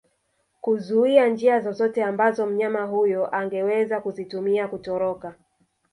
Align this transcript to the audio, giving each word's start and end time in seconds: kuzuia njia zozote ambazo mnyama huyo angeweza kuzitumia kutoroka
kuzuia 0.61 1.27
njia 1.27 1.59
zozote 1.59 2.03
ambazo 2.03 2.45
mnyama 2.45 2.83
huyo 2.83 3.35
angeweza 3.35 4.01
kuzitumia 4.01 4.67
kutoroka 4.67 5.35